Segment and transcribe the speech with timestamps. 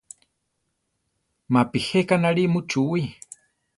[1.53, 3.01] Mapi jéka náli muchúwi.